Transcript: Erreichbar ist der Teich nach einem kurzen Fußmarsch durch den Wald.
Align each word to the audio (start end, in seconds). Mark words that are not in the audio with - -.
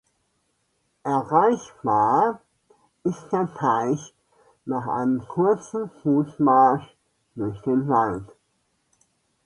Erreichbar 1.03 2.41
ist 3.03 3.29
der 3.31 3.53
Teich 3.53 4.15
nach 4.65 4.87
einem 4.87 5.19
kurzen 5.27 5.91
Fußmarsch 6.01 6.87
durch 7.35 7.61
den 7.61 7.87
Wald. 7.87 8.25